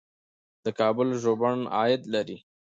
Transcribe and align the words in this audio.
د 0.63 0.65
کابل 0.79 1.07
ژوبڼ 1.21 1.55
عاید 1.75 2.01
لري 2.13 2.37